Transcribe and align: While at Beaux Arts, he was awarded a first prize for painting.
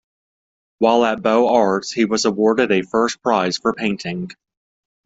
While 0.79 1.05
at 1.05 1.21
Beaux 1.21 1.47
Arts, 1.49 1.91
he 1.91 2.05
was 2.05 2.25
awarded 2.25 2.71
a 2.71 2.81
first 2.81 3.21
prize 3.21 3.59
for 3.59 3.71
painting. 3.73 4.31